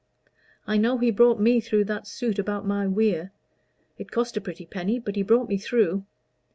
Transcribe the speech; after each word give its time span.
I 0.65 0.77
know 0.77 0.97
he 0.97 1.11
brought 1.11 1.39
me 1.39 1.59
through 1.61 1.83
that 1.85 2.07
suit 2.07 2.39
about 2.39 2.65
my 2.65 2.87
weir; 2.87 3.33
it 3.99 4.09
cost 4.09 4.35
a 4.35 4.41
pretty 4.41 4.65
penny, 4.65 4.97
but 4.97 5.15
he 5.15 5.21
brought 5.21 5.47
me 5.47 5.59
through." 5.59 6.07